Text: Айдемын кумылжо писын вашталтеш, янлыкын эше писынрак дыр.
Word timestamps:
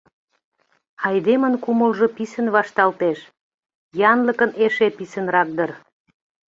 Айдемын 1.07 1.55
кумылжо 1.63 2.07
писын 2.15 2.47
вашталтеш, 2.55 3.19
янлыкын 4.11 4.51
эше 4.65 4.87
писынрак 4.97 5.49
дыр. 5.57 5.71